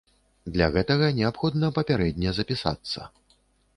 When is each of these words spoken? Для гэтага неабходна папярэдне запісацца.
Для 0.55 0.69
гэтага 0.77 1.09
неабходна 1.19 1.69
папярэдне 1.77 2.29
запісацца. 2.39 2.99